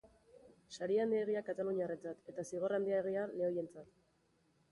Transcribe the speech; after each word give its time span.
Sari 0.75 0.95
handiegia 1.01 1.43
kataluniarrentzat, 1.49 2.23
eta 2.33 2.45
zigor 2.51 2.75
handiegia 2.77 3.27
lehoientzat. 3.43 3.93